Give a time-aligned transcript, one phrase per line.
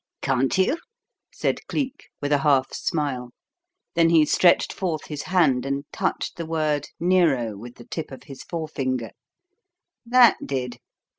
[0.23, 0.79] "Can't you?"
[1.31, 3.29] said Cleek, with a half smile.
[3.93, 8.23] Then he stretched forth his hand and touched the word "Nero" with the tip of
[8.23, 9.11] his forefinger.
[10.03, 10.79] "That did.